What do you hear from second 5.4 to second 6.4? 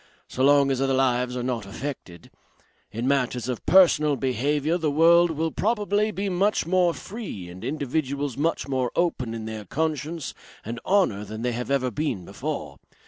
probably be